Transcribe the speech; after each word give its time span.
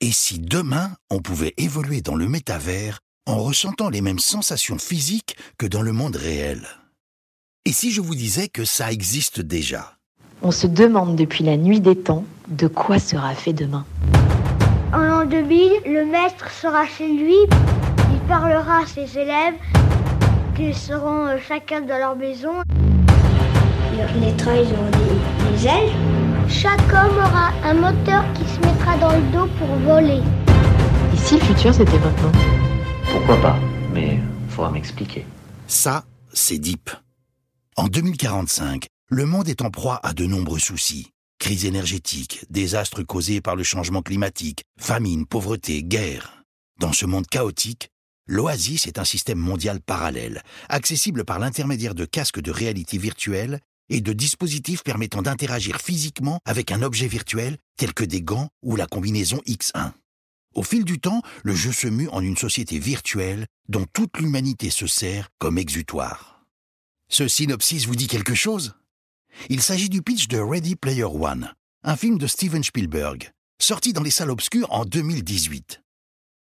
Et 0.00 0.12
si 0.12 0.38
demain, 0.38 0.92
on 1.10 1.18
pouvait 1.18 1.54
évoluer 1.56 2.02
dans 2.02 2.14
le 2.14 2.28
métavers 2.28 3.00
en 3.26 3.42
ressentant 3.42 3.88
les 3.88 4.00
mêmes 4.00 4.20
sensations 4.20 4.78
physiques 4.78 5.36
que 5.58 5.66
dans 5.66 5.82
le 5.82 5.90
monde 5.90 6.14
réel? 6.14 6.68
Et 7.64 7.72
si 7.72 7.90
je 7.90 8.00
vous 8.00 8.14
disais 8.14 8.46
que 8.46 8.64
ça 8.64 8.92
existe 8.92 9.40
déjà? 9.40 9.96
On 10.40 10.52
se 10.52 10.68
demande 10.68 11.16
depuis 11.16 11.42
la 11.42 11.56
nuit 11.56 11.80
des 11.80 11.96
temps 11.96 12.24
de 12.46 12.68
quoi 12.68 13.00
sera 13.00 13.34
fait 13.34 13.52
demain. 13.52 13.84
En 14.92 14.98
l'an 14.98 15.26
2000, 15.26 15.82
le 15.86 16.04
maître 16.04 16.48
sera 16.52 16.86
chez 16.86 17.08
lui, 17.08 17.34
il 18.12 18.20
parlera 18.28 18.82
à 18.82 18.86
ses 18.86 19.18
élèves, 19.18 19.56
qui 20.54 20.72
seront 20.74 21.26
euh, 21.26 21.38
chacun 21.40 21.80
dans 21.80 21.98
leur 21.98 22.14
maison. 22.14 22.62
Les 24.20 24.32
trains, 24.36 24.54
ils 24.54 24.68
ont 24.68 24.90
des, 24.90 25.56
des 25.56 25.66
ailes. 25.66 25.92
Chaque 26.48 26.80
homme 26.92 27.16
aura 27.16 27.50
un 27.64 27.74
moteur 27.74 28.24
qui 28.32 28.44
se 28.44 28.60
mettra 28.60 28.96
dans 28.96 29.10
le 29.10 29.22
dos 29.32 29.48
pour 29.58 29.66
voler. 29.78 30.22
Et 31.12 31.16
si 31.16 31.34
le 31.34 31.40
futur 31.40 31.74
c'était 31.74 31.98
maintenant 31.98 32.30
Pourquoi 33.10 33.36
pas 33.40 33.58
Mais 33.92 34.20
faudra 34.50 34.70
m'expliquer. 34.70 35.26
Ça, 35.66 36.04
c'est 36.32 36.58
Deep. 36.58 36.90
En 37.76 37.88
2045, 37.88 38.86
le 39.08 39.26
monde 39.26 39.48
est 39.48 39.62
en 39.62 39.70
proie 39.70 39.98
à 40.04 40.12
de 40.12 40.26
nombreux 40.26 40.60
soucis. 40.60 41.10
Crise 41.40 41.64
énergétique, 41.64 42.44
désastres 42.50 43.04
causés 43.04 43.40
par 43.40 43.56
le 43.56 43.64
changement 43.64 44.02
climatique, 44.02 44.62
famine, 44.78 45.26
pauvreté, 45.26 45.82
guerre. 45.82 46.44
Dans 46.78 46.92
ce 46.92 47.04
monde 47.04 47.26
chaotique, 47.26 47.88
l'Oasis 48.26 48.86
est 48.86 49.00
un 49.00 49.04
système 49.04 49.38
mondial 49.38 49.80
parallèle, 49.80 50.42
accessible 50.68 51.24
par 51.24 51.40
l'intermédiaire 51.40 51.96
de 51.96 52.04
casques 52.04 52.40
de 52.40 52.52
réalité 52.52 52.96
virtuelle 52.96 53.58
et 53.88 54.00
de 54.00 54.12
dispositifs 54.12 54.82
permettant 54.82 55.22
d'interagir 55.22 55.80
physiquement 55.80 56.40
avec 56.44 56.72
un 56.72 56.82
objet 56.82 57.08
virtuel 57.08 57.56
tel 57.76 57.94
que 57.94 58.04
des 58.04 58.22
gants 58.22 58.48
ou 58.62 58.76
la 58.76 58.86
combinaison 58.86 59.40
X1. 59.46 59.92
Au 60.54 60.62
fil 60.62 60.84
du 60.84 60.98
temps, 60.98 61.22
le 61.44 61.54
jeu 61.54 61.72
se 61.72 61.86
mue 61.86 62.08
en 62.08 62.20
une 62.20 62.36
société 62.36 62.78
virtuelle 62.78 63.46
dont 63.68 63.86
toute 63.92 64.18
l'humanité 64.18 64.70
se 64.70 64.86
sert 64.86 65.28
comme 65.38 65.58
exutoire. 65.58 66.44
Ce 67.08 67.28
synopsis 67.28 67.86
vous 67.86 67.96
dit 67.96 68.08
quelque 68.08 68.34
chose? 68.34 68.74
Il 69.48 69.62
s'agit 69.62 69.88
du 69.88 70.02
pitch 70.02 70.28
de 70.28 70.38
Ready 70.38 70.76
Player 70.76 71.04
One, 71.04 71.52
un 71.84 71.96
film 71.96 72.18
de 72.18 72.26
Steven 72.26 72.64
Spielberg, 72.64 73.30
sorti 73.60 73.92
dans 73.92 74.02
les 74.02 74.10
salles 74.10 74.30
obscures 74.30 74.72
en 74.72 74.84
2018. 74.84 75.80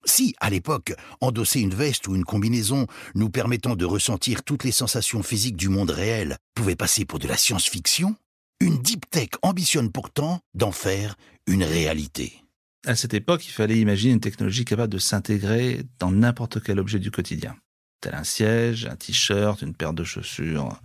Si, 0.05 0.35
à 0.41 0.51
l'époque, 0.51 0.95
endosser 1.21 1.61
une 1.61 1.75
veste 1.75 2.07
ou 2.07 2.15
une 2.15 2.25
combinaison 2.25 2.87
nous 3.15 3.31
permettant 3.31 3.75
de 3.75 3.85
ressentir 3.85 4.45
toutes 4.45 4.65
les 4.65 4.73
sensations 4.73 5.23
physiques 5.23 5.57
du 5.57 5.69
monde 5.69 5.91
réel 5.91 6.37
pouvait 6.55 6.77
passer 6.77 7.05
pour 7.05 7.19
de 7.19 7.27
la 7.27 7.37
science-fiction, 7.37 8.17
une 8.61 8.79
deep 8.79 9.09
tech 9.11 9.31
ambitionne 9.43 9.91
pourtant 9.91 10.41
d'en 10.55 10.73
faire 10.73 11.17
une 11.47 11.65
réalité. 11.65 12.43
À 12.87 12.95
cette 12.95 13.15
époque, 13.15 13.47
il 13.47 13.51
fallait 13.51 13.79
imaginer 13.79 14.13
une 14.13 14.21
technologie 14.21 14.65
capable 14.65 14.93
de 14.93 14.99
s'intégrer 14.99 15.83
dans 15.99 16.13
n'importe 16.13 16.63
quel 16.63 16.79
objet 16.79 17.01
du 17.01 17.11
quotidien, 17.11 17.57
tel 18.01 18.15
un 18.15 18.25
siège, 18.25 18.87
un 18.87 18.95
t-shirt, 18.95 19.61
une 19.61 19.75
paire 19.75 19.93
de 19.93 20.05
chaussures. 20.05 20.81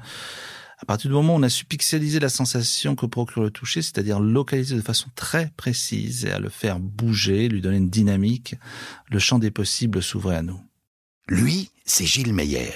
À 0.82 0.86
partir 0.86 1.10
du 1.10 1.14
moment 1.14 1.36
où 1.36 1.38
on 1.38 1.44
a 1.44 1.50
su 1.50 1.64
pixeliser 1.66 2.20
la 2.20 2.30
sensation 2.30 2.96
que 2.96 3.06
procure 3.06 3.44
le 3.44 3.52
toucher, 3.52 3.84
c'est-à-dire 3.84 4.20
localiser 4.20 4.76
de 4.76 4.82
façon 4.82 5.10
très 5.16 5.52
précise 5.56 6.26
et 6.26 6.32
à 6.32 6.40
le 6.40 6.50
faire 6.50 6.80
bouger, 6.80 7.50
lui 7.50 7.62
donner 7.62 7.78
une 7.78 7.90
dynamique, 7.90 8.56
le 9.10 9.20
champ 9.20 9.38
des 9.38 9.52
possibles 9.52 10.02
s'ouvrait 10.02 10.38
à 10.38 10.42
nous. 10.42 10.60
Lui, 11.28 11.70
c'est 11.86 12.06
Gilles 12.06 12.34
Meyer, 12.34 12.74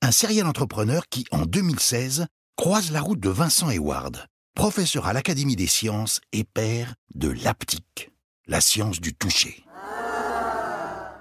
un 0.00 0.12
serial 0.12 0.46
entrepreneur 0.46 1.02
qui, 1.10 1.26
en 1.32 1.44
2016, 1.44 2.26
croise 2.56 2.92
la 2.92 3.00
route 3.00 3.20
de 3.20 3.30
Vincent 3.30 3.68
Hayward, 3.68 4.26
professeur 4.54 5.06
à 5.06 5.12
l'Académie 5.12 5.56
des 5.56 5.66
sciences 5.66 6.20
et 6.32 6.44
père 6.44 6.94
de 7.16 7.30
l'aptique, 7.30 8.12
la 8.46 8.60
science 8.60 9.00
du 9.00 9.12
toucher. 9.12 9.64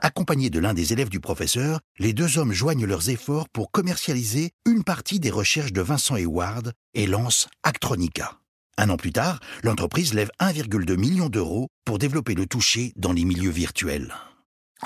Accompagnés 0.02 0.50
de 0.50 0.60
l'un 0.60 0.74
des 0.74 0.94
élèves 0.94 1.10
du 1.10 1.20
professeur, 1.20 1.82
les 1.98 2.14
deux 2.14 2.38
hommes 2.38 2.54
joignent 2.54 2.86
leurs 2.86 3.10
efforts 3.10 3.50
pour 3.50 3.70
commercialiser 3.70 4.52
une 4.66 4.84
partie 4.86 5.20
des 5.20 5.30
recherches 5.30 5.74
de 5.74 5.82
Vincent 5.82 6.16
Hayward 6.16 6.72
et 6.94 7.06
lancent 7.06 7.50
Actronica. 7.64 8.38
Un 8.78 8.90
an 8.90 8.96
plus 8.96 9.12
tard, 9.12 9.42
l'entreprise 9.62 10.14
lève 10.14 10.32
1,2 10.40 10.96
million 10.96 11.28
d'euros 11.28 11.68
pour 11.84 12.00
développer 12.00 12.34
le 12.34 12.46
toucher 12.46 12.94
dans 12.96 13.12
les 13.12 13.26
milieux 13.26 13.50
virtuels. 13.50 14.14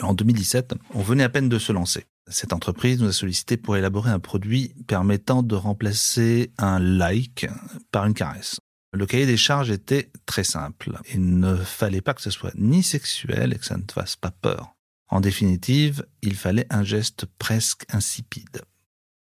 En 0.01 0.15
2017, 0.15 0.73
on 0.95 1.03
venait 1.03 1.23
à 1.23 1.29
peine 1.29 1.49
de 1.49 1.59
se 1.59 1.71
lancer. 1.71 2.05
Cette 2.27 2.53
entreprise 2.53 2.99
nous 2.99 3.09
a 3.09 3.13
sollicité 3.13 3.55
pour 3.55 3.77
élaborer 3.77 4.09
un 4.09 4.19
produit 4.19 4.73
permettant 4.87 5.43
de 5.43 5.55
remplacer 5.55 6.51
un 6.57 6.79
like 6.79 7.45
par 7.91 8.05
une 8.07 8.15
caresse. 8.15 8.59
Le 8.93 9.05
cahier 9.05 9.27
des 9.27 9.37
charges 9.37 9.69
était 9.69 10.09
très 10.25 10.43
simple. 10.43 10.97
Il 11.13 11.39
ne 11.39 11.55
fallait 11.55 12.01
pas 12.01 12.15
que 12.15 12.21
ce 12.21 12.31
soit 12.31 12.53
ni 12.55 12.81
sexuel 12.81 13.53
et 13.53 13.57
que 13.59 13.65
ça 13.65 13.77
ne 13.77 13.83
fasse 13.91 14.15
pas 14.15 14.31
peur. 14.31 14.73
En 15.13 15.21
définitive, 15.21 16.07
il 16.23 16.33
fallait 16.33 16.65
un 16.71 16.83
geste 16.83 17.27
presque 17.37 17.85
insipide. 17.93 18.63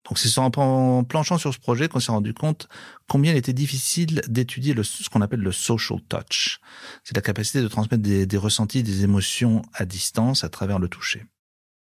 Donc 0.06 0.20
c'est 0.20 0.38
en 0.38 1.04
planchant 1.06 1.38
sur 1.38 1.54
ce 1.54 1.60
projet 1.60 1.88
qu'on 1.88 2.02
s'est 2.02 2.12
rendu 2.12 2.34
compte 2.34 2.68
combien 3.08 3.32
il 3.32 3.38
était 3.38 3.54
difficile 3.54 4.22
d'étudier 4.28 4.76
ce 4.84 5.08
qu'on 5.08 5.22
appelle 5.22 5.40
le 5.40 5.54
social 5.54 6.02
touch. 6.10 6.60
C'est 7.06 7.16
la 7.16 7.22
capacité 7.22 7.62
de 7.62 7.70
transmettre 7.70 8.04
des, 8.04 8.38
ressentis, 8.38 8.84
des 8.84 9.06
émotions 9.06 9.62
à 9.74 9.86
distance 9.86 10.44
à 10.44 10.50
travers 10.50 10.78
le 10.78 10.90
toucher. 10.90 11.24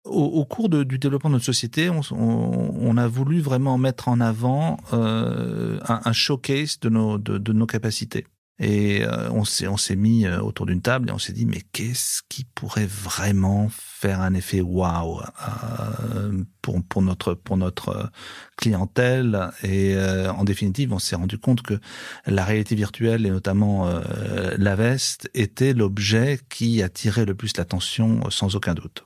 Au, 0.05 0.45
cours 0.45 0.69
du 0.69 0.97
développement 0.97 1.29
de 1.29 1.35
notre 1.35 1.45
société, 1.45 1.89
on, 1.89 2.97
a 2.97 3.07
voulu 3.09 3.41
vraiment 3.41 3.77
mettre 3.77 4.07
en 4.07 4.21
avant 4.21 4.77
euh, 4.93 5.77
un, 5.83 6.13
showcase 6.13 6.79
de 6.79 6.87
nos 6.87 7.67
capacités. 7.67 8.25
Et 8.59 9.03
euh, 9.03 9.31
on 9.31 9.45
s'est 9.45 9.67
on 9.67 9.77
s'est 9.77 9.95
mis 9.95 10.25
euh, 10.25 10.41
autour 10.41 10.65
d'une 10.65 10.81
table 10.81 11.09
et 11.09 11.13
on 11.13 11.17
s'est 11.17 11.31
dit 11.31 11.45
mais 11.45 11.61
qu'est-ce 11.71 12.21
qui 12.27 12.43
pourrait 12.43 12.87
vraiment 12.87 13.69
faire 13.71 14.19
un 14.19 14.33
effet 14.33 14.59
waouh 14.59 15.21
euh, 15.21 16.43
pour 16.61 16.83
pour 16.83 17.01
notre 17.01 17.33
pour 17.33 17.55
notre 17.55 18.11
clientèle? 18.57 19.49
Et 19.63 19.95
euh, 19.95 20.31
en 20.33 20.43
définitive 20.43 20.91
on 20.91 20.99
s'est 20.99 21.15
rendu 21.15 21.37
compte 21.37 21.61
que 21.61 21.79
la 22.25 22.43
réalité 22.43 22.75
virtuelle 22.75 23.25
et 23.25 23.29
notamment 23.29 23.87
euh, 23.87 24.55
la 24.57 24.75
veste 24.75 25.29
était 25.33 25.73
l'objet 25.73 26.39
qui 26.49 26.83
attirait 26.83 27.25
le 27.25 27.35
plus 27.35 27.55
l'attention 27.55 28.29
sans 28.29 28.57
aucun 28.57 28.73
doute. 28.73 29.05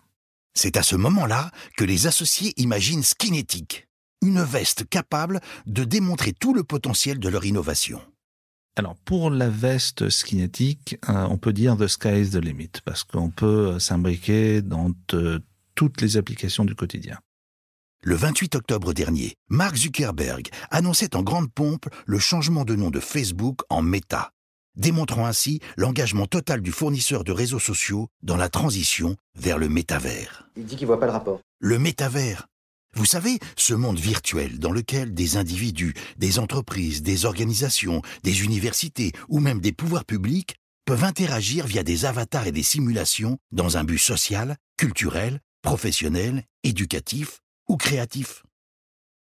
C'est 0.56 0.78
à 0.78 0.84
ce 0.84 0.96
moment-là 0.96 1.52
que 1.78 1.84
les 1.84 2.08
associés 2.08 2.54
imaginent 2.58 3.04
Skinetic, 3.04 3.88
une 4.24 4.42
veste 4.42 4.88
capable 4.90 5.42
de 5.66 5.84
démontrer 5.84 6.34
tout 6.34 6.54
le 6.54 6.64
potentiel 6.64 7.20
de 7.20 7.30
leur 7.30 7.46
innovation. 7.46 8.02
Alors 8.76 8.96
pour 9.06 9.30
la 9.30 9.50
veste 9.50 10.10
skinétique, 10.10 10.98
euh, 11.08 11.28
on 11.30 11.38
peut 11.38 11.54
dire 11.54 11.78
the 11.78 11.88
sky 11.88 12.22
is 12.22 12.32
the 12.32 12.44
limit 12.44 12.72
parce 12.84 13.04
qu'on 13.04 13.30
peut 13.30 13.78
s'imbriquer 13.80 14.64
dans 14.64 14.92
toutes 15.76 16.02
les 16.02 16.18
applications 16.18 16.66
du 16.66 16.74
quotidien. 16.74 17.20
Le 18.02 18.16
28 18.16 18.56
octobre 18.56 18.94
dernier, 18.94 19.36
Mark 19.48 19.78
Zuckerberg 19.78 20.50
annonçait 20.72 21.16
en 21.16 21.22
grande 21.22 21.52
pompe 21.54 21.86
le 22.06 22.20
changement 22.20 22.66
de 22.66 22.76
nom 22.76 22.90
de 22.90 23.00
Facebook 23.00 23.60
en 23.70 23.82
Meta, 23.82 24.32
démontrant 24.76 25.26
ainsi 25.26 25.60
l'engagement 25.78 26.26
total 26.26 26.62
du 26.62 26.72
fournisseur 26.72 27.24
de 27.24 27.32
réseaux 27.32 27.60
sociaux 27.60 28.08
dans 28.22 28.36
la 28.38 28.50
transition 28.50 29.16
vers 29.36 29.58
le 29.58 29.70
métavers. 29.70 30.50
Il 30.58 30.66
dit 30.66 30.76
qu'il 30.76 30.88
voit 30.88 31.00
pas 31.00 31.06
le 31.06 31.14
rapport. 31.14 31.40
Le 31.60 31.80
métavers, 31.80 32.48
vous 32.96 33.06
savez, 33.06 33.40
ce 33.58 33.74
monde 33.74 34.00
virtuel 34.00 34.60
dans 34.60 34.72
lequel 34.72 35.14
des 35.14 35.38
individus, 35.38 35.96
des 36.18 36.38
entreprises, 36.38 37.02
des 37.02 37.26
organisations, 37.26 38.02
des 38.24 38.44
universités 38.44 39.12
ou 39.30 39.40
même 39.40 39.62
des 39.62 39.72
pouvoirs 39.72 40.06
publics 40.06 40.56
peuvent 40.86 41.04
interagir 41.04 41.66
via 41.66 41.84
des 41.84 42.06
avatars 42.06 42.46
et 42.48 42.52
des 42.52 42.64
simulations 42.64 43.40
dans 43.52 43.78
un 43.78 43.84
but 43.84 43.98
social, 43.98 44.58
culturel, 44.78 45.40
professionnel, 45.64 46.44
éducatif 46.64 47.40
ou 47.68 47.78
créatif. 47.78 48.44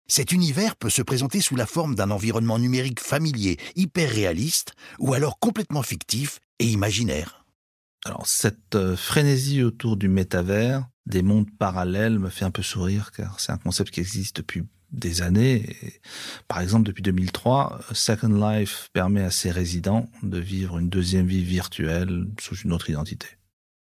Cet 0.07 0.33
univers 0.33 0.77
peut 0.77 0.91
se 0.91 1.01
présenter 1.01 1.41
sous 1.41 1.57
la 1.57 1.67
forme 1.67 1.95
d'un 1.95 2.11
environnement 2.11 2.59
numérique 2.59 3.01
familier, 3.01 3.59
hyper 3.77 4.11
réaliste, 4.11 4.73
ou 4.99 5.15
alors 5.15 5.39
complètement 5.39 5.83
fictif 5.83 6.41
et 6.59 6.67
imaginaire. 6.67 7.47
Alors 8.05 8.27
cette 8.27 8.75
euh, 8.75 8.97
frénésie 8.97 9.63
autour 9.63 9.97
du 9.97 10.09
métavers, 10.09 10.87
des 11.07 11.23
mondes 11.23 11.51
parallèles 11.59 12.19
me 12.19 12.31
fait 12.31 12.45
un 12.45 12.51
peu 12.51 12.63
sourire 12.63 13.13
car 13.13 13.41
c'est 13.41 13.53
un 13.53 13.59
concept 13.59 13.91
qui 13.91 14.01
existe 14.01 14.37
depuis 14.37 14.65
des 14.91 15.23
années. 15.23 15.77
Par 16.49 16.61
exemple, 16.61 16.87
depuis 16.87 17.03
2003, 17.03 17.81
Second 17.93 18.29
Life 18.29 18.89
permet 18.93 19.23
à 19.23 19.31
ses 19.31 19.51
résidents 19.51 20.09
de 20.23 20.39
vivre 20.39 20.79
une 20.79 20.89
deuxième 20.89 21.27
vie 21.27 21.45
virtuelle 21.45 22.27
sous 22.41 22.57
une 22.57 22.73
autre 22.73 22.91
identité. 22.91 23.27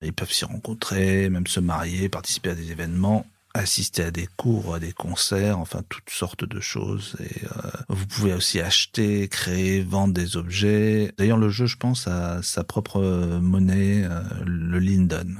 Ils 0.02 0.12
peuvent 0.12 0.32
s'y 0.32 0.44
rencontrer, 0.44 1.28
même 1.28 1.46
se 1.46 1.60
marier, 1.60 2.08
participer 2.08 2.50
à 2.50 2.54
des 2.54 2.70
événements, 2.70 3.26
assister 3.54 4.04
à 4.04 4.10
des 4.12 4.28
cours, 4.36 4.74
à 4.74 4.78
des 4.78 4.92
concerts, 4.92 5.58
enfin 5.58 5.82
toutes 5.88 6.10
sortes 6.10 6.44
de 6.44 6.60
choses. 6.60 7.16
Et 7.18 7.44
euh, 7.44 7.70
vous 7.88 8.06
pouvez 8.06 8.32
aussi 8.32 8.60
acheter, 8.60 9.26
créer, 9.26 9.82
vendre 9.82 10.14
des 10.14 10.36
objets. 10.36 11.12
D'ailleurs, 11.18 11.38
le 11.38 11.48
jeu, 11.48 11.66
je 11.66 11.78
pense, 11.78 12.06
a 12.06 12.42
sa 12.42 12.62
propre 12.62 13.00
monnaie, 13.40 14.04
euh, 14.04 14.20
le 14.44 14.78
Linden 14.78 15.38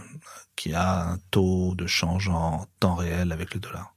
qui 0.59 0.75
a 0.75 1.13
un 1.13 1.19
taux 1.31 1.75
de 1.77 1.87
change 1.87 2.29
en 2.29 2.67
temps 2.81 2.97
réel 2.97 3.33
avec 3.33 3.55
le 3.55 3.61
dollar. 3.61 3.95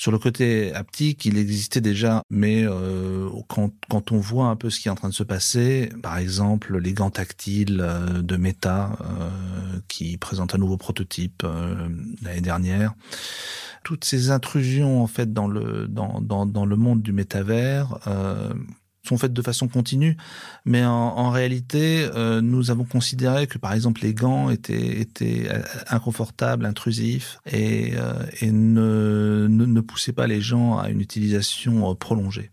Sur 0.00 0.12
le 0.12 0.18
côté 0.18 0.72
haptique, 0.74 1.26
il 1.26 1.36
existait 1.36 1.82
déjà, 1.82 2.22
mais 2.30 2.64
euh, 2.64 3.28
quand, 3.48 3.70
quand 3.90 4.12
on 4.12 4.16
voit 4.16 4.46
un 4.46 4.56
peu 4.56 4.70
ce 4.70 4.80
qui 4.80 4.88
est 4.88 4.90
en 4.90 4.94
train 4.94 5.10
de 5.10 5.14
se 5.14 5.24
passer, 5.24 5.90
par 6.02 6.16
exemple 6.16 6.78
les 6.78 6.94
gants 6.94 7.10
tactiles 7.10 7.82
euh, 7.82 8.22
de 8.22 8.36
Meta 8.36 8.96
euh, 9.02 9.28
qui 9.88 10.16
présente 10.16 10.54
un 10.54 10.58
nouveau 10.58 10.78
prototype 10.78 11.46
l'année 12.22 12.40
dernière, 12.40 12.94
toutes 13.84 14.06
ces 14.06 14.30
intrusions 14.30 15.02
en 15.02 15.06
fait 15.06 15.34
dans 15.34 15.48
le 15.48 15.86
dans, 15.86 16.22
dans, 16.22 16.46
dans 16.46 16.64
le 16.64 16.76
monde 16.76 17.02
du 17.02 17.12
métavers 17.12 17.98
sont 19.10 19.18
faites 19.18 19.32
de 19.32 19.42
façon 19.42 19.66
continue, 19.66 20.16
mais 20.64 20.84
en, 20.84 21.30
réalité, 21.30 22.08
euh, 22.14 22.40
nous 22.40 22.70
avons 22.70 22.84
considéré 22.84 23.48
que 23.48 23.58
par 23.58 23.72
exemple 23.72 24.02
les 24.02 24.14
gants 24.14 24.50
étaient, 24.50 25.06
euh, 25.22 25.62
inconfortables, 25.88 26.64
intrusifs 26.64 27.38
et, 27.46 27.94
euh, 27.96 28.12
et 28.40 28.52
ne, 28.52 29.48
ne, 29.50 29.64
ne, 29.66 29.80
poussaient 29.80 30.12
pas 30.12 30.28
les 30.28 30.40
gens 30.40 30.78
à 30.78 30.90
une 30.90 31.00
utilisation 31.00 31.94
prolongée. 31.96 32.52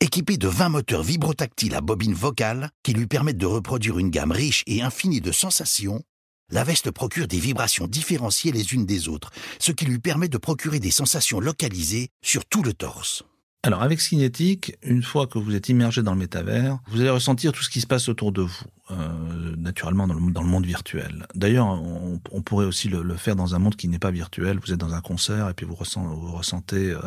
Équipé 0.00 0.38
de 0.38 0.48
20 0.48 0.70
moteurs 0.70 1.02
vibrotactiles 1.02 1.74
à 1.74 1.82
bobine 1.82 2.14
vocale 2.14 2.70
qui 2.82 2.94
lui 2.94 3.06
permettent 3.06 3.36
de 3.36 3.44
reproduire 3.44 3.98
une 3.98 4.08
gamme 4.08 4.32
riche 4.32 4.64
et 4.66 4.80
infinie 4.80 5.20
de 5.20 5.32
sensations, 5.32 6.02
la 6.50 6.64
veste 6.64 6.90
procure 6.90 7.28
des 7.28 7.38
vibrations 7.38 7.86
différenciées 7.86 8.52
les 8.52 8.72
unes 8.72 8.86
des 8.86 9.08
autres, 9.08 9.30
ce 9.58 9.72
qui 9.72 9.84
lui 9.84 9.98
permet 9.98 10.28
de 10.28 10.38
procurer 10.38 10.80
des 10.80 10.90
sensations 10.90 11.40
localisées 11.40 12.08
sur 12.22 12.46
tout 12.46 12.62
le 12.62 12.72
torse. 12.72 13.22
Alors 13.62 13.82
avec 13.82 14.00
Cinétique, 14.00 14.78
une 14.82 15.02
fois 15.02 15.26
que 15.26 15.38
vous 15.38 15.54
êtes 15.54 15.68
immergé 15.68 16.02
dans 16.02 16.12
le 16.12 16.18
métavers, 16.18 16.78
vous 16.88 17.02
allez 17.02 17.10
ressentir 17.10 17.52
tout 17.52 17.62
ce 17.62 17.68
qui 17.68 17.82
se 17.82 17.86
passe 17.86 18.08
autour 18.08 18.32
de 18.32 18.40
vous, 18.40 18.64
euh, 18.90 19.54
naturellement 19.58 20.06
dans 20.06 20.14
le, 20.14 20.48
monde 20.48 20.64
virtuel. 20.64 21.26
D'ailleurs, 21.34 21.66
on, 21.66 22.40
pourrait 22.40 22.64
aussi 22.64 22.88
le, 22.88 23.16
faire 23.16 23.36
dans 23.36 23.54
un 23.54 23.58
monde 23.58 23.76
qui 23.76 23.86
n'est 23.88 23.98
pas 23.98 24.10
virtuel. 24.10 24.58
Vous 24.64 24.72
êtes 24.72 24.80
dans 24.80 24.94
un 24.94 25.02
concert 25.02 25.50
et 25.50 25.52
puis 25.52 25.66
vous, 25.66 25.74
ressent, 25.74 26.02
vous 26.04 26.32
ressentez 26.32 26.90
euh, 26.90 27.00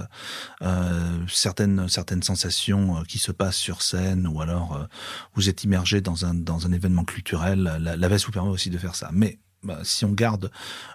euh, 0.62 1.26
certaines 1.28 1.88
certaines 1.88 2.22
sensations 2.22 3.00
euh, 3.00 3.04
qui 3.04 3.18
se 3.18 3.32
passent 3.32 3.58
sur 3.58 3.82
scène, 3.82 4.28
ou 4.28 4.40
alors 4.40 4.88
vous 5.34 5.50
êtes 5.50 5.64
immergé 5.64 6.02
dans 6.02 6.24
un 6.24 6.36
dans 6.36 6.68
un 6.68 6.72
événement 6.72 7.04
culturel. 7.04 7.64
La, 7.82 7.98
la 7.98 8.08
veste 8.08 8.28
vous 8.28 8.32
permet 8.32 8.52
aussi 8.52 8.70
de 8.70 8.78
faire 8.78 8.94
ça, 8.94 9.10
mais 9.12 9.40
bah, 9.64 9.80
si 9.84 10.04
on 10.04 10.12
garde 10.12 10.52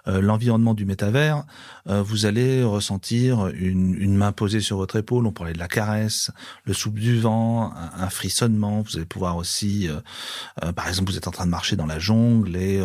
euh, 0.07 0.21
l'environnement 0.21 0.73
du 0.73 0.85
métavers, 0.85 1.43
euh, 1.87 2.03
vous 2.03 2.25
allez 2.25 2.63
ressentir 2.63 3.47
une, 3.47 3.95
une, 3.95 4.15
main 4.15 4.31
posée 4.31 4.59
sur 4.59 4.77
votre 4.77 4.95
épaule. 4.95 5.25
On 5.25 5.31
parlait 5.31 5.53
de 5.53 5.59
la 5.59 5.67
caresse, 5.67 6.29
le 6.65 6.73
souffle 6.73 6.99
du 6.99 7.19
vent, 7.19 7.73
un, 7.73 8.03
un 8.03 8.09
frissonnement. 8.09 8.81
Vous 8.81 8.97
allez 8.97 9.05
pouvoir 9.05 9.37
aussi, 9.37 9.89
euh, 9.89 10.71
par 10.71 10.87
exemple, 10.87 11.11
vous 11.11 11.17
êtes 11.17 11.27
en 11.27 11.31
train 11.31 11.45
de 11.45 11.51
marcher 11.51 11.75
dans 11.75 11.87
la 11.87 11.97
jungle 11.97 12.55
et 12.55 12.75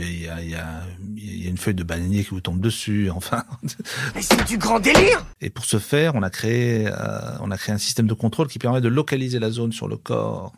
il 0.00 0.22
y 0.22 0.28
a, 0.28 0.42
y, 0.42 0.54
a, 0.54 0.82
y, 1.16 1.46
a, 1.46 1.48
une 1.48 1.58
feuille 1.58 1.74
de 1.74 1.84
bananier 1.84 2.24
qui 2.24 2.30
vous 2.30 2.40
tombe 2.40 2.60
dessus. 2.60 3.10
Enfin, 3.16 3.44
mais 4.14 4.20
c'est 4.20 4.46
du 4.46 4.58
grand 4.58 4.78
délire. 4.78 5.24
Et 5.40 5.48
pour 5.48 5.64
ce 5.64 5.78
faire, 5.78 6.14
on 6.14 6.22
a 6.22 6.28
créé, 6.28 6.86
on 7.40 7.50
a 7.50 7.56
créé 7.56 7.74
un 7.74 7.78
système 7.78 8.06
de 8.06 8.12
contrôle 8.12 8.46
qui 8.46 8.58
permet 8.58 8.82
de 8.82 8.88
localiser 8.88 9.38
la 9.38 9.50
zone 9.50 9.72
sur 9.72 9.88
le 9.88 9.96
corps 9.96 10.52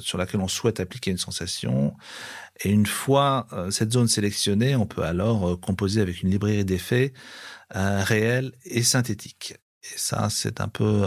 sur 0.00 0.18
laquelle 0.18 0.40
on 0.40 0.48
souhaite 0.48 0.78
appliquer 0.78 1.10
une 1.10 1.18
sensation 1.18 1.94
et 2.60 2.70
une 2.70 2.86
fois 2.86 3.46
euh, 3.52 3.70
cette 3.70 3.92
zone 3.92 4.08
sélectionnée, 4.08 4.76
on 4.76 4.86
peut 4.86 5.02
alors 5.02 5.48
euh, 5.48 5.56
composer 5.56 6.00
avec 6.00 6.22
une 6.22 6.30
librairie 6.30 6.64
d'effets 6.64 7.12
euh, 7.74 8.02
réels 8.02 8.52
et 8.64 8.82
synthétiques. 8.82 9.54
Et 9.82 9.98
ça, 9.98 10.28
c'est 10.30 10.60
un 10.60 10.66
peu 10.66 11.04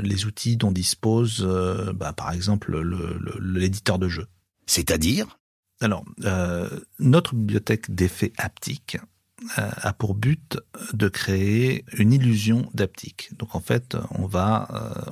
les 0.00 0.26
outils 0.26 0.58
dont 0.58 0.72
dispose, 0.72 1.42
bah, 1.94 2.12
par 2.12 2.32
exemple, 2.32 2.78
l'éditeur 3.40 3.98
de 3.98 4.10
jeu. 4.10 4.26
C'est-à-dire? 4.66 5.38
Alors, 5.80 6.04
notre 6.98 7.34
bibliothèque 7.34 7.94
d'effets 7.94 8.34
haptiques 8.36 8.98
euh, 8.98 9.19
a 9.56 9.92
pour 9.92 10.14
but 10.14 10.58
de 10.92 11.08
créer 11.08 11.84
une 11.94 12.12
illusion 12.12 12.70
d'aptique. 12.74 13.30
Donc 13.38 13.54
en 13.54 13.60
fait, 13.60 13.96
on 14.10 14.26
va, 14.26 14.68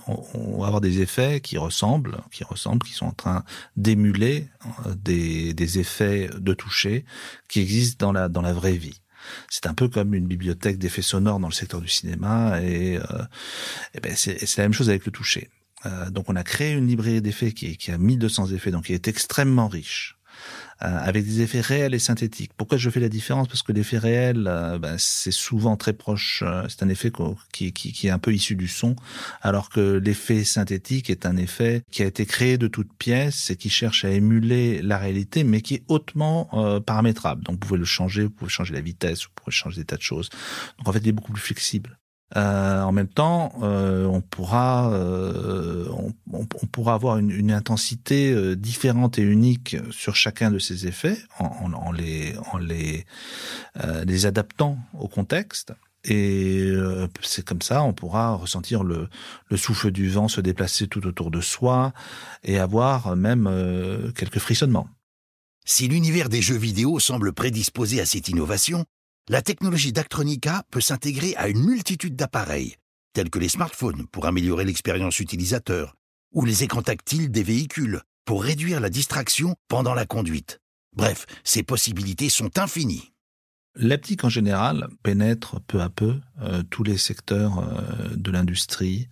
euh, 0.07 0.15
on, 0.35 0.61
va 0.61 0.67
avoir 0.67 0.81
des 0.81 1.01
effets 1.01 1.41
qui 1.41 1.59
ressemblent, 1.59 2.19
qui 2.31 2.45
ressemblent, 2.45 2.87
qui 2.87 2.93
sont 2.93 3.07
en 3.07 3.13
train 3.13 3.45
d'émuler 3.77 4.49
euh, 4.87 4.95
des, 4.95 5.55
des 5.55 5.79
effets 5.79 6.29
de 6.39 6.55
toucher 6.55 7.05
qui 7.49 7.61
existent 7.61 8.07
dans 8.07 8.13
la 8.13 8.29
dans 8.29 8.43
la 8.43 8.53
vraie 8.53 8.77
vie. 8.77 9.01
C'est 9.49 9.67
un 9.67 9.75
peu 9.75 9.89
comme 9.89 10.15
une 10.15 10.27
bibliothèque 10.27 10.79
d'effets 10.79 11.03
sonores 11.03 11.41
dans 11.41 11.49
le 11.49 11.55
secteur 11.55 11.81
du 11.81 11.89
cinéma 11.89 12.61
et, 12.63 12.99
euh, 12.99 13.25
ben 14.03 14.15
c'est 14.17 14.57
la 14.57 14.65
même 14.65 14.73
chose 14.73 14.89
avec 14.89 15.07
le 15.07 15.13
toucher. 15.13 15.51
Euh, 15.87 16.11
donc 16.11 16.29
on 16.29 16.37
a 16.37 16.43
créé 16.43 16.73
une 16.73 16.89
librairie 16.89 17.23
d'effets 17.23 17.53
qui, 17.53 17.77
qui 17.77 17.91
a 17.91 17.99
1200 17.99 18.49
effets, 18.49 18.71
donc 18.71 18.87
qui 18.87 18.95
est 18.95 19.09
extrêmement 19.09 19.69
riche. 19.69 20.18
Euh, 20.81 20.97
avec 21.03 21.25
des 21.25 21.41
effets 21.41 21.61
réels 21.61 21.93
et 21.93 21.99
synthétiques. 21.99 22.53
Pourquoi 22.57 22.79
je 22.79 22.89
fais 22.89 23.01
la 23.01 23.09
différence? 23.09 23.49
Parce 23.49 23.65
que 23.65 23.73
l'effet 23.73 23.99
réel, 23.99 24.45
euh, 24.47 24.79
ben, 24.79 24.95
c'est 24.97 25.33
souvent 25.33 25.77
très 25.77 25.93
proche, 25.93 26.45
euh, 26.47 26.67
c'est 26.69 26.85
un 26.85 26.89
effet 26.89 27.11
qui, 27.53 27.73
qui, 27.73 27.93
qui, 27.93 28.07
est 28.07 28.11
un 28.11 28.21
peu 28.21 28.33
issu 28.33 28.55
du 28.55 28.69
son, 28.69 28.95
alors 29.43 29.71
que 29.71 29.99
l'effet 29.99 30.45
synthétique 30.45 31.11
est 31.11 31.27
un 31.27 31.37
effet 31.37 31.83
qui 31.91 32.05
a 32.05 32.07
été 32.07 32.27
créé 32.27 32.59
de 32.59 32.69
toutes 32.69 32.93
pièces 32.97 33.51
et 33.51 33.57
qui 33.57 33.71
cherche 33.71 34.05
à 34.05 34.11
émuler 34.11 34.81
la 34.81 34.99
réalité, 34.99 35.43
mais 35.43 35.63
qui 35.63 35.75
est 35.75 35.83
hautement 35.89 36.49
euh, 36.53 36.79
paramétrable. 36.79 37.43
Donc 37.43 37.55
vous 37.55 37.67
pouvez 37.67 37.81
le 37.81 37.85
changer, 37.85 38.23
vous 38.23 38.31
pouvez 38.31 38.51
changer 38.51 38.73
la 38.73 38.81
vitesse, 38.81 39.25
vous 39.25 39.33
pouvez 39.35 39.51
changer 39.51 39.81
des 39.81 39.85
tas 39.85 39.97
de 39.97 40.03
choses. 40.03 40.31
Donc 40.79 40.87
en 40.87 40.93
fait, 40.93 41.01
il 41.01 41.09
est 41.09 41.13
beaucoup 41.13 41.33
plus 41.33 41.43
flexible. 41.43 41.99
Euh, 42.37 42.83
en 42.83 42.93
même 42.93 43.09
temps, 43.09 43.53
euh, 43.63 44.05
on 44.05 44.21
pourra 44.21 44.93
euh, 44.93 45.89
on, 46.31 46.45
pourra 46.45 46.93
avoir 46.93 47.17
une, 47.17 47.31
une, 47.31 47.51
intensité 47.51 48.33
euh, 48.33 48.55
différente 48.55 49.19
et 49.19 49.23
unique 49.23 49.77
sur 49.91 50.15
chacun 50.15 50.51
de 50.51 50.59
ces 50.59 50.87
effets 50.87 51.17
en, 51.39 51.47
en, 51.47 51.73
en 51.73 51.91
les 51.91 52.35
en 52.53 52.59
les 52.59 53.07
euh, 53.83 54.05
les 54.05 54.27
adaptant 54.27 54.79
au 54.99 55.09
contexte. 55.09 55.73
Et 56.05 56.67
euh, 56.69 57.09
c'est 57.23 57.45
comme 57.45 57.63
ça, 57.63 57.83
on 57.83 57.95
pourra 57.95 58.35
ressentir 58.35 58.85
le, 58.85 59.09
le, 59.51 59.57
souffle 59.57 59.91
du 59.91 60.09
vent 60.11 60.29
se 60.29 60.41
déplacer 60.41 60.87
tout 60.87 61.07
autour 61.07 61.31
de 61.31 61.41
soi 61.41 61.93
et 62.45 62.59
avoir 62.59 63.17
même 63.17 64.13
quelques 64.15 64.39
frissonnements. 64.39 64.89
Si 65.65 65.89
l'univers 65.89 66.29
des 66.29 66.41
jeux 66.41 66.57
vidéo 66.57 66.99
semble 66.99 67.33
prédisposé 67.33 68.01
à 68.01 68.07
cette 68.07 68.29
innovation, 68.29 68.85
la 69.29 69.43
technologie 69.43 69.93
d'Actronica 69.93 70.65
peut 70.71 70.81
s'intégrer 70.81 71.37
à 71.37 71.49
une 71.49 71.63
multitude 71.63 72.17
d'appareils, 72.17 72.77
tels 73.13 73.29
que 73.29 73.39
les 73.39 73.51
smartphones 73.51 74.07
pour 74.07 74.27
améliorer 74.27 74.65
l'expérience 74.65 75.21
utilisateur, 75.21 75.97
ou 76.33 76.45
les 76.45 76.65
écrans 76.65 76.83
tactiles 76.83 77.31
des 77.31 77.43
véhicules 77.43 78.01
pour 78.25 78.43
réduire 78.43 78.81
la 78.81 78.91
distraction 78.91 79.55
pendant 79.69 79.95
la 79.95 80.07
conduite. 80.07 80.61
Bref, 80.97 81.27
ces 81.45 81.63
possibilités 81.63 82.29
sont 82.29 82.59
infinies. 82.59 83.13
L'aptique 83.75 84.25
en 84.25 84.29
général 84.29 84.89
pénètre 85.03 85.61
peu 85.61 85.81
à 85.83 85.91
peu 85.91 86.17
euh, 86.41 86.63
tous 86.71 86.83
les 86.83 86.97
secteurs 86.97 87.59
euh, 87.59 88.17
de 88.17 88.31
l'industrie. 88.31 89.09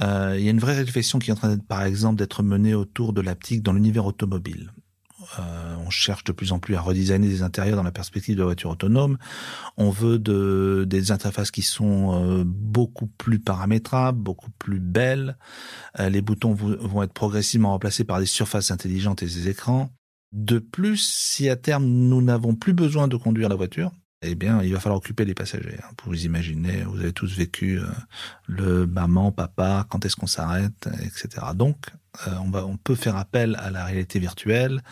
Euh, 0.00 0.36
il 0.38 0.44
y 0.44 0.48
a 0.48 0.50
une 0.50 0.60
vraie 0.60 0.76
réflexion 0.76 1.18
qui 1.18 1.30
est 1.30 1.32
en 1.32 1.36
train 1.36 1.58
par 1.58 1.82
exemple, 1.82 2.16
d'être 2.16 2.42
menée 2.42 2.74
autour 2.74 3.12
de 3.12 3.20
l'aptique 3.20 3.62
dans 3.62 3.72
l'univers 3.72 4.06
automobile. 4.06 4.72
Euh, 5.38 5.76
on 5.84 5.90
cherche 5.90 6.24
de 6.24 6.32
plus 6.32 6.52
en 6.52 6.58
plus 6.58 6.74
à 6.74 6.80
redesigner 6.80 7.28
des 7.28 7.42
intérieurs 7.42 7.76
dans 7.76 7.82
la 7.82 7.92
perspective 7.92 8.34
de 8.34 8.40
la 8.40 8.46
voiture 8.46 8.70
autonome. 8.70 9.18
On 9.76 9.90
veut 9.90 10.18
de, 10.18 10.84
des 10.86 11.12
interfaces 11.12 11.50
qui 11.50 11.62
sont 11.62 12.12
euh, 12.12 12.44
beaucoup 12.46 13.06
plus 13.06 13.38
paramétrables, 13.38 14.18
beaucoup 14.18 14.50
plus 14.58 14.80
belles. 14.80 15.36
Euh, 16.00 16.08
les 16.08 16.22
boutons 16.22 16.54
vont 16.54 17.02
être 17.02 17.12
progressivement 17.12 17.70
remplacés 17.70 18.04
par 18.04 18.20
des 18.20 18.26
surfaces 18.26 18.70
intelligentes 18.70 19.22
et 19.22 19.26
des 19.26 19.48
écrans. 19.48 19.90
De 20.32 20.58
plus, 20.58 20.96
si 20.96 21.48
à 21.48 21.56
terme 21.56 21.84
nous 21.84 22.22
n'avons 22.22 22.54
plus 22.54 22.72
besoin 22.72 23.06
de 23.06 23.16
conduire 23.16 23.48
la 23.48 23.54
voiture, 23.54 23.92
eh 24.22 24.34
bien, 24.36 24.62
il 24.62 24.72
va 24.72 24.80
falloir 24.80 24.98
occuper 24.98 25.24
les 25.24 25.34
passagers. 25.34 25.78
Hein. 25.82 25.90
Vous 26.04 26.24
imaginer, 26.24 26.84
vous 26.84 27.00
avez 27.00 27.12
tous 27.12 27.36
vécu 27.36 27.78
euh, 27.78 27.86
le 28.46 28.86
maman, 28.86 29.32
papa, 29.32 29.86
quand 29.88 30.04
est-ce 30.04 30.16
qu'on 30.16 30.28
s'arrête, 30.28 30.88
etc. 31.02 31.46
Donc, 31.54 31.76
euh, 32.26 32.30
on, 32.44 32.50
va, 32.50 32.64
on 32.66 32.76
peut 32.76 32.94
faire 32.94 33.16
appel 33.16 33.56
à 33.58 33.70
la 33.70 33.84
réalité 33.84 34.18
virtuelle 34.18 34.82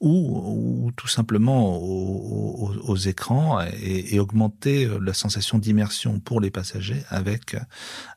ou, 0.00 0.86
ou 0.86 0.92
tout 0.92 1.08
simplement 1.08 1.76
aux, 1.76 2.96
écrans 2.96 3.60
et, 3.82 4.18
augmenter 4.18 4.86
euh, 4.86 4.98
la 4.98 5.12
sensation 5.12 5.58
d'immersion 5.58 6.20
pour 6.20 6.40
les 6.40 6.50
passagers 6.50 7.02
avec 7.10 7.56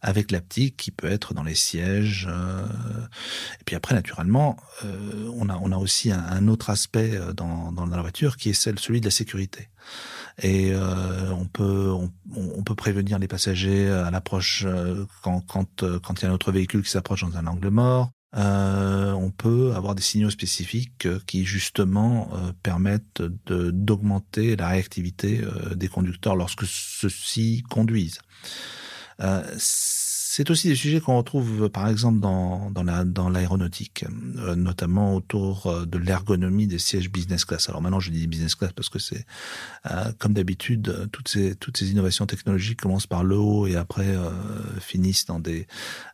avec 0.01 0.31
l'aptique 0.31 0.77
qui 0.77 0.91
peut 0.91 1.11
être 1.11 1.33
dans 1.33 1.43
les 1.43 1.55
sièges. 1.55 2.27
et 3.59 3.63
puis 3.65 3.75
après, 3.75 3.95
naturellement, 3.95 4.57
on 4.83 5.49
a 5.49 5.57
on 5.57 5.71
a 5.71 5.77
aussi 5.77 6.11
un, 6.11 6.23
un 6.23 6.47
autre 6.47 6.69
aspect 6.69 7.19
dans, 7.35 7.71
dans 7.71 7.85
la 7.85 8.01
voiture 8.01 8.37
qui 8.37 8.49
est 8.49 8.53
celui 8.53 9.01
de 9.01 9.05
la 9.05 9.11
sécurité 9.11 9.69
et 10.41 10.71
euh, 10.73 11.31
on 11.31 11.45
peut 11.45 11.91
on, 12.35 12.63
peut 12.63 12.75
prévenir 12.75 13.19
les 13.19 13.27
passagers 13.27 13.89
à 13.89 14.09
l'approche 14.09 14.63
euh, 14.65 15.05
quand 15.21 15.41
quand 15.41 15.83
euh, 15.83 15.99
quand 15.99 16.21
il 16.21 16.25
y 16.25 16.27
a 16.27 16.31
un 16.31 16.33
autre 16.33 16.51
véhicule 16.51 16.83
qui 16.83 16.89
s'approche 16.89 17.21
dans 17.21 17.37
un 17.37 17.47
angle 17.47 17.69
mort. 17.69 18.11
Euh, 18.35 19.11
on 19.11 19.29
peut 19.29 19.73
avoir 19.75 19.93
des 19.93 20.01
signaux 20.01 20.31
spécifiques 20.31 21.07
qui 21.27 21.45
justement 21.45 22.31
permettent 22.63 23.21
d'augmenter 23.45 24.55
la 24.55 24.69
réactivité 24.69 25.41
des 25.75 25.87
conducteurs 25.87 26.35
lorsque 26.35 26.65
ceux-ci 26.65 27.61
conduisent 27.69 28.17
C'est 30.35 30.49
aussi 30.49 30.67
des 30.67 30.75
sujets 30.75 30.99
qu'on 30.99 31.17
retrouve 31.17 31.69
par 31.69 31.87
exemple 31.87 32.19
dans, 32.19 32.71
dans, 32.71 32.81
la, 32.81 33.05
dans 33.05 33.29
l'aéronautique, 33.29 34.03
euh, 34.39 34.55
notamment 34.55 35.13
autour 35.13 35.67
euh, 35.67 35.85
de 35.85 35.99
l'ergonomie 35.99 36.65
des 36.65 36.79
sièges 36.79 37.11
business 37.11 37.45
class. 37.45 37.69
Alors 37.69 37.83
maintenant 37.83 37.99
je 37.99 38.09
dis 38.09 38.25
business 38.25 38.55
class 38.55 38.73
parce 38.73 38.89
que 38.89 38.97
c'est 38.97 39.27
euh, 39.91 40.11
comme 40.17 40.33
d'habitude 40.33 41.07
toutes 41.11 41.27
ces, 41.27 41.53
toutes 41.53 41.77
ces 41.77 41.91
innovations 41.91 42.25
technologiques 42.25 42.81
commencent 42.81 43.05
par 43.05 43.23
le 43.23 43.37
haut 43.37 43.67
et 43.67 43.75
après 43.75 44.07
finissent 44.79 45.27
dans 45.27 45.37
des, 45.37 45.67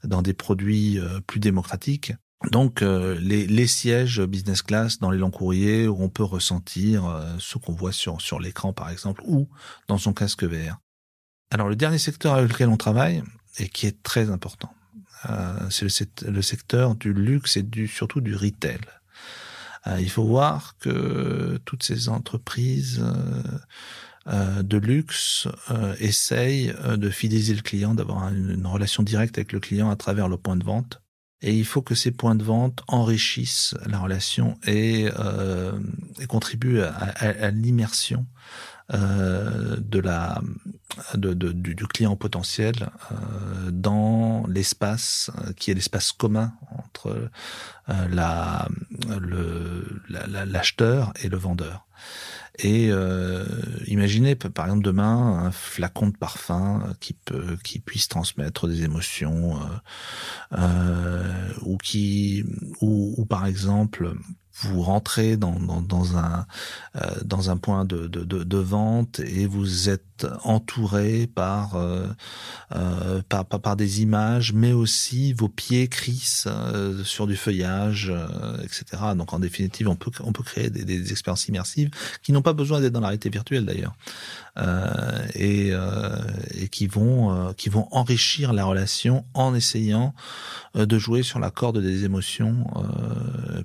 dans 0.04 0.22
des 0.22 0.34
produits 0.34 1.00
plus 1.26 1.40
démocratiques. 1.40 2.12
Donc 2.52 2.82
les, 2.82 3.48
les, 3.48 3.68
sièges 3.68 4.20
business 4.20 4.62
class 4.62 5.00
dans 5.00 5.12
les 5.12 5.18
longs 5.18 5.32
courriers 5.32 5.88
où 5.88 5.96
on 6.04 6.10
peut 6.10 6.24
ressentir 6.24 7.24
ce 7.38 7.58
qu'on 7.58 7.74
voit 7.74 7.94
sur, 7.94 8.20
sur 8.20 8.42
l'écran 8.42 8.74
par 8.74 8.90
exemple 8.90 9.22
ou 9.26 9.48
dans 9.88 9.98
son 9.98 10.12
casque 10.12 10.44
VR. 10.44 10.78
Alors 11.52 11.70
le 11.70 11.78
dernier 11.78 12.00
secteur 12.00 12.34
avec 12.34 12.52
lequel 12.52 12.68
on 12.68 12.76
travaille 12.76 13.24
et 13.58 13.70
qui 13.70 13.88
est 13.88 14.04
très 14.04 14.30
important, 14.30 14.74
euh, 15.30 15.70
c'est 15.70 16.24
le, 16.28 16.42
secteur 16.42 16.96
du 16.96 17.14
luxe 17.14 17.58
et 17.58 17.64
du, 17.64 17.88
surtout 17.88 18.22
du 18.22 18.36
retail. 18.36 18.80
Euh, 19.88 20.00
il 20.00 20.10
faut 20.10 20.24
voir 20.24 20.78
que 20.80 21.60
toutes 21.66 21.84
ces 21.84 22.10
entreprises 22.10 23.04
euh, 24.28 24.64
de 24.64 24.78
luxe 24.78 25.48
essayent 26.00 26.74
de 26.86 27.10
fidéliser 27.10 27.56
le 27.56 27.62
client, 27.62 27.94
d'avoir 27.96 28.30
une, 28.30 28.66
relation 28.66 29.04
directe 29.04 29.38
avec 29.38 29.52
le 29.52 29.60
client 29.60 29.90
à 29.90 29.96
travers 29.96 30.30
le 30.30 30.38
point 30.38 30.56
de 30.56 30.64
vente. 30.64 31.02
Et 31.42 31.56
il 31.56 31.66
faut 31.66 31.82
que 31.82 31.96
ces 31.96 32.12
points 32.12 32.36
de 32.36 32.44
vente 32.44 32.84
enrichissent 32.88 33.74
la 33.86 34.00
relation 34.00 34.58
et, 34.68 35.06
et 35.06 36.28
contribuent 36.28 36.82
à, 36.82 36.92
à 36.92 37.50
l'immersion 37.52 38.26
euh, 38.94 39.78
de 39.80 40.00
la 40.00 40.42
de, 41.14 41.34
du, 41.34 41.76
du, 41.76 41.88
client 41.88 42.16
potentiel 42.16 42.90
euh, 43.12 43.70
dans 43.72 44.46
l'espace 44.48 45.30
euh, 45.38 45.54
qui 45.54 45.70
est 45.70 45.76
l'espace 45.76 46.12
commun 46.12 46.54
entre 46.72 47.30
euh, 47.90 48.08
la 48.10 48.68
le 49.20 50.02
l'acheteur 50.46 51.14
et 51.22 51.30
le 51.30 51.38
vendeur. 51.38 51.86
Et 52.58 52.90
euh, 52.90 53.46
imaginez 53.86 54.36
par 54.36 54.66
exemple 54.66 54.84
demain 54.84 55.46
un 55.46 55.52
flacon 55.52 56.08
de 56.08 56.18
parfum 56.18 56.96
qui 57.00 57.14
peut 57.14 57.58
qui 57.64 57.80
puisse 57.80 58.08
transmettre 58.08 58.68
des 58.68 58.84
émotions 58.84 59.60
euh, 60.58 61.54
ou 61.62 61.78
qui 61.78 62.44
ou, 62.82 63.14
ou 63.18 63.26
par 63.26 63.46
exemple 63.46 64.16
vous 64.62 64.82
rentrez 64.82 65.38
dans, 65.38 65.56
euh, 65.56 67.50
un 67.52 67.58
point 67.58 67.86
de, 67.86 68.58
vente 68.58 69.20
et 69.20 69.48
vous 69.48 69.90
êtes 69.90 70.28
entouré 70.44 71.28
par, 71.28 71.76
euh, 71.76 72.08
euh, 72.76 73.22
par, 73.30 73.76
des 73.76 74.02
images, 74.02 74.54
mais 74.54 74.74
aussi 74.74 75.34
vos 75.34 75.48
pieds 75.48 75.88
crissent 75.88 76.48
sur 77.04 77.28
du 77.28 77.36
feuillage, 77.36 78.12
etc. 78.64 79.14
Donc 79.16 79.34
en 79.34 79.40
définitive, 79.40 79.88
on 79.88 79.96
peut 79.96 80.12
on 80.22 80.34
peut 80.34 80.44
créer 80.44 80.70
des, 80.70 80.84
des 80.84 81.12
expériences 81.12 81.48
immersives 81.48 81.90
qui 82.22 82.32
n'ont 82.32 82.42
pas 82.42 82.54
besoin 82.54 82.82
d'être 82.82 82.94
dans 82.94 83.00
la 83.00 83.08
réalité 83.08 83.30
virtuelle 83.30 83.66
d'ailleurs, 83.66 83.96
et, 85.36 85.72
et 86.56 86.68
qui 86.70 86.88
vont 86.88 87.54
qui 87.54 87.70
vont 87.70 87.88
enrichir 87.92 88.54
la 88.54 88.66
relation 88.66 89.26
en 89.34 89.56
essayant 89.56 90.14
de 90.76 91.00
jouer 91.00 91.24
sur 91.24 91.40
la 91.40 91.52
corde 91.52 91.82
des 91.82 92.06
émotions, 92.06 92.66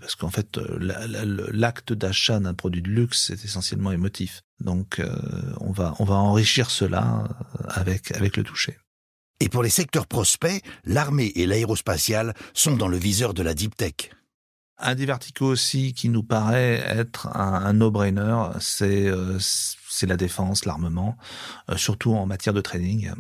parce 0.01 0.15
qu'en 0.15 0.31
fait 0.31 0.59
l'acte 0.79 1.93
d'achat 1.93 2.41
d'un 2.41 2.55
produit 2.55 2.83
de 2.83 2.91
luxe 2.91 3.31
est 3.31 3.45
essentiellement 3.45 3.93
émotif. 3.93 4.43
Donc 4.61 4.99
euh, 4.99 5.15
on 5.61 5.73
va 5.73 5.95
on 5.99 6.05
va 6.05 6.15
enrichir 6.15 6.71
cela 6.71 7.25
euh, 7.25 7.65
avec 7.69 8.13
avec 8.13 8.37
le 8.37 8.43
toucher. 8.43 8.79
Et 9.41 9.49
pour 9.49 9.63
les 9.63 9.71
secteurs 9.71 10.07
prospects, 10.07 10.63
l'armée 10.85 11.33
et 11.35 11.47
l'aérospatiale 11.47 12.35
sont 12.55 12.77
dans 12.77 12.89
le 12.89 12.97
viseur 12.97 13.35
de 13.35 13.43
la 13.43 13.53
deep 13.53 13.77
tech. 13.77 14.11
Un 14.79 14.95
des 14.95 15.07
verticaux 15.07 15.47
aussi 15.47 15.95
qui 15.95 16.09
nous 16.09 16.23
paraît 16.25 16.83
être 16.87 17.29
un, 17.37 17.73
no-brainer, 17.73 18.49
c'est 18.61 19.07
euh, 19.07 19.39
c'est 19.39 20.07
la 20.07 20.17
défense, 20.17 20.65
l'armement, 20.65 21.17
surtout 21.77 22.15
en 22.15 22.27
matière 22.27 22.53
de 22.53 22.61
training. 22.61 23.13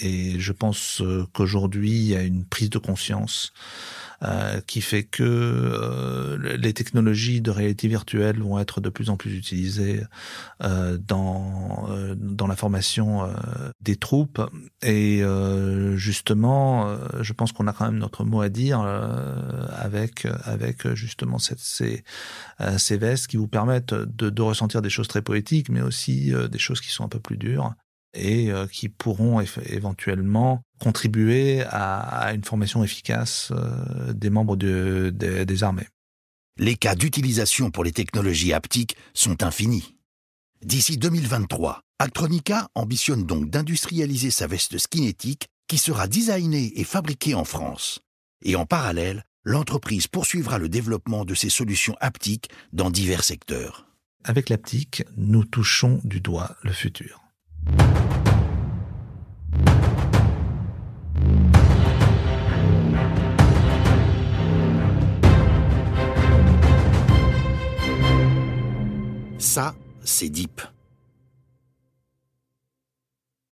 et 0.00 0.40
je 0.40 0.52
pense 0.52 1.02
qu'aujourd'hui, 1.34 1.90
il 1.90 2.06
y 2.06 2.16
a 2.16 2.22
une 2.22 2.46
prise 2.46 2.70
de 2.70 2.78
conscience 2.78 3.52
euh, 3.52 4.09
qui 4.66 4.80
fait 4.82 5.04
que 5.04 5.22
euh, 5.22 6.56
les 6.58 6.74
technologies 6.74 7.40
de 7.40 7.50
réalité 7.50 7.88
virtuelle 7.88 8.40
vont 8.40 8.58
être 8.58 8.80
de 8.80 8.90
plus 8.90 9.08
en 9.08 9.16
plus 9.16 9.34
utilisées 9.34 10.02
euh, 10.62 10.98
dans 10.98 11.88
dans 12.16 12.46
la 12.46 12.56
formation 12.56 13.32
des 13.80 13.96
troupes. 13.96 14.40
Et 14.82 15.22
justement 15.94 16.96
je 17.20 17.32
pense 17.32 17.52
qu'on 17.52 17.66
a 17.66 17.72
quand 17.72 17.86
même 17.86 17.98
notre 17.98 18.24
mot 18.24 18.40
à 18.40 18.48
dire 18.48 18.80
avec 18.80 20.26
avec 20.44 20.92
justement 20.94 21.38
cette, 21.38 21.60
ces 21.60 22.04
ces 22.76 22.96
vestes 22.98 23.26
qui 23.26 23.36
vous 23.36 23.48
permettent 23.48 23.94
de, 23.94 24.30
de 24.30 24.42
ressentir 24.42 24.82
des 24.82 24.90
choses 24.90 25.08
très 25.08 25.22
poétiques 25.22 25.70
mais 25.70 25.82
aussi 25.82 26.32
des 26.50 26.58
choses 26.58 26.80
qui 26.80 26.90
sont 26.90 27.04
un 27.04 27.08
peu 27.08 27.20
plus 27.20 27.38
dures 27.38 27.74
et 28.14 28.50
euh, 28.50 28.66
qui 28.66 28.88
pourront 28.88 29.40
éventuellement 29.40 30.62
contribuer 30.80 31.62
à, 31.68 32.32
une 32.34 32.44
formation 32.44 32.82
efficace 32.82 33.52
euh, 33.52 34.12
des 34.12 34.30
membres 34.30 34.56
de, 34.56 35.10
des 35.10 35.64
armées. 35.64 35.88
Les 36.58 36.76
cas 36.76 36.94
d'utilisation 36.94 37.70
pour 37.70 37.84
les 37.84 37.92
technologies 37.92 38.52
haptiques 38.52 38.96
sont 39.14 39.42
infinis. 39.42 39.96
D'ici 40.62 40.98
2023, 40.98 41.80
Actronica 41.98 42.68
ambitionne 42.74 43.24
donc 43.24 43.48
d'industrialiser 43.50 44.30
sa 44.30 44.46
veste 44.46 44.76
skinétique 44.78 45.46
qui 45.68 45.78
sera 45.78 46.06
designée 46.06 46.78
et 46.78 46.84
fabriquée 46.84 47.34
en 47.34 47.44
France. 47.44 48.00
Et 48.44 48.56
en 48.56 48.66
parallèle, 48.66 49.24
l'entreprise 49.44 50.06
poursuivra 50.06 50.58
le 50.58 50.68
développement 50.68 51.24
de 51.24 51.34
ses 51.34 51.48
solutions 51.48 51.96
haptiques 52.00 52.50
dans 52.72 52.90
divers 52.90 53.24
secteurs. 53.24 53.86
Avec 54.24 54.48
l'aptique, 54.50 55.04
nous 55.16 55.44
touchons 55.44 56.00
du 56.04 56.20
doigt 56.20 56.56
le 56.62 56.72
futur. 56.72 57.22
Ça, 69.38 69.74
c'est 70.04 70.28
Deep. 70.28 70.60